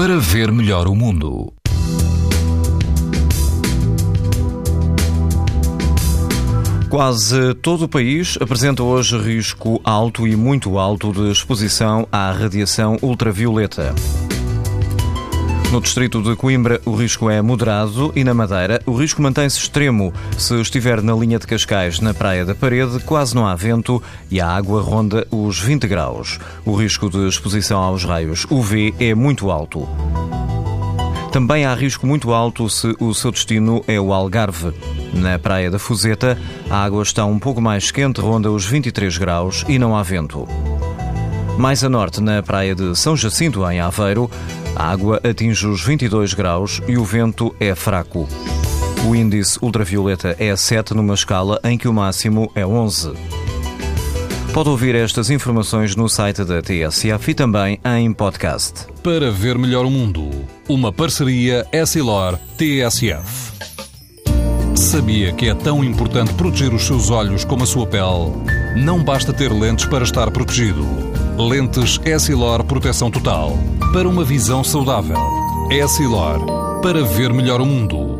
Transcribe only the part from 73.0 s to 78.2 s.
Total. Para uma visão saudável. Essilor. Para ver melhor o mundo.